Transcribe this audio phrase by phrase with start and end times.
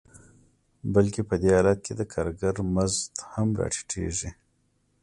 [0.93, 4.31] بلکې په دې حالت کې د کارګر مزد هم راټیټېږي